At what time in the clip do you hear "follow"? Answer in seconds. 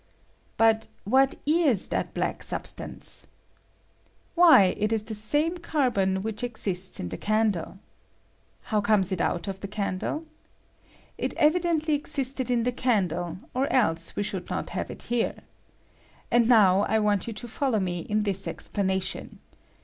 17.47-17.77